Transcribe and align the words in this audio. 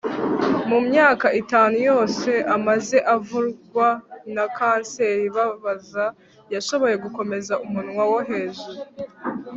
Mu 0.69 0.79
myaka 0.87 1.27
itanu 1.41 1.75
yose 1.89 2.31
amaze 2.55 2.97
avurwa 3.15 3.87
na 4.35 4.45
kanseri 4.57 5.21
ibabaza 5.29 6.05
yashoboye 6.53 6.95
gukomeza 7.03 7.53
umunwa 7.65 8.03
wo 8.11 8.19
hejuru 8.29 8.79